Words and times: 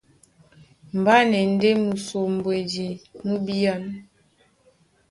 Mbá 0.99 1.15
na 1.29 1.37
e 1.43 1.47
ndé 1.53 1.69
musombwedi 1.83 2.87
nú 3.25 3.35
bíán. 3.45 3.83